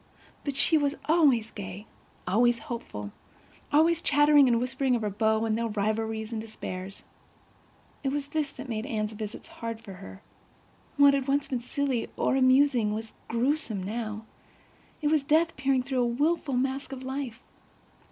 But 0.43 0.55
she 0.55 0.79
was 0.79 0.95
always 1.05 1.51
gay, 1.51 1.85
always 2.27 2.57
hopeful, 2.57 3.11
always 3.71 4.01
chattering 4.01 4.47
and 4.47 4.59
whispering 4.59 4.95
of 4.95 5.03
her 5.03 5.11
beaux, 5.11 5.45
and 5.45 5.55
their 5.55 5.67
rivalries 5.67 6.31
and 6.31 6.41
despairs. 6.41 7.03
It 8.03 8.09
was 8.11 8.29
this 8.29 8.49
that 8.53 8.67
made 8.67 8.87
Anne's 8.87 9.13
visits 9.13 9.47
hard 9.47 9.79
for 9.79 9.93
her. 9.93 10.23
What 10.97 11.13
had 11.13 11.27
once 11.27 11.47
been 11.49 11.59
silly 11.59 12.09
or 12.17 12.35
amusing 12.35 12.95
was 12.95 13.13
gruesome, 13.27 13.83
now; 13.83 14.25
it 15.03 15.09
was 15.09 15.21
death 15.23 15.55
peering 15.55 15.83
through 15.83 16.01
a 16.01 16.07
wilful 16.07 16.55
mask 16.57 16.91
of 16.91 17.03
life. 17.03 17.43